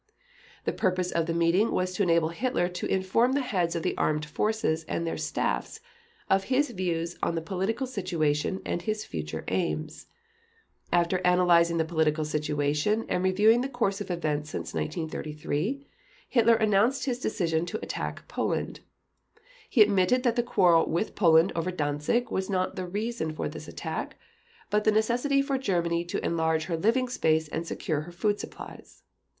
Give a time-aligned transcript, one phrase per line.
[0.65, 3.95] The purpose of the meeting was to enable Hitler to inform the heads of the
[3.99, 5.79] Armed Forces and their staffs
[6.27, 10.07] of his views on the political situation and his future aims.
[10.91, 15.85] After analyzing the political situation and reviewing the course of events since 1933,
[16.27, 18.79] Hitler announced his decision to attack Poland.
[19.69, 23.67] He admitted that the quarrel with Poland over Danzig was not the reason for this
[23.67, 24.15] attack,
[24.71, 29.03] but the necessity for Germany to enlarge her living space and secure her food supplies.